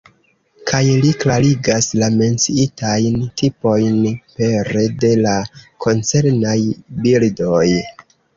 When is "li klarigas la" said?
1.01-2.07